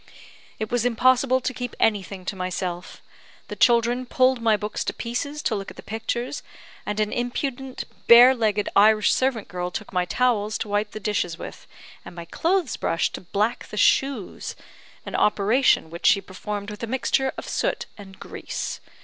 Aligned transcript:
"It 0.57 0.71
was 0.71 0.83
impossible 0.83 1.41
to 1.41 1.53
keep 1.53 1.75
anything 1.79 2.25
to 2.25 2.35
myself. 2.35 3.03
The 3.49 3.55
children 3.55 4.07
pulled 4.07 4.41
my 4.41 4.57
books 4.57 4.83
to 4.85 4.93
pieces 4.95 5.43
to 5.43 5.53
look 5.53 5.69
at 5.69 5.77
the 5.77 5.83
pictures; 5.83 6.41
and 6.87 6.99
an 6.99 7.13
impudent, 7.13 7.83
bare 8.07 8.33
legged 8.33 8.67
Irish 8.75 9.13
servant 9.13 9.47
girl 9.47 9.69
took 9.69 9.93
my 9.93 10.05
towels 10.05 10.57
to 10.57 10.67
wipe 10.69 10.89
the 10.89 10.99
dishes 10.99 11.37
with, 11.37 11.67
and 12.03 12.15
my 12.15 12.25
clothes 12.25 12.77
brush 12.77 13.11
to 13.11 13.21
black 13.21 13.67
the 13.67 13.77
shoes 13.77 14.55
an 15.05 15.13
operation 15.15 15.91
which 15.91 16.07
she 16.07 16.19
performed 16.19 16.71
with 16.71 16.81
a 16.81 16.87
mixture 16.87 17.31
of 17.37 17.47
soot 17.47 17.85
and 17.95 18.19
grease. 18.19 18.79